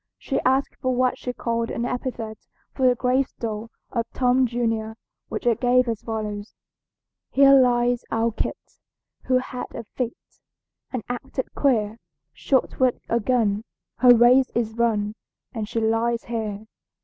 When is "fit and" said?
9.83-11.03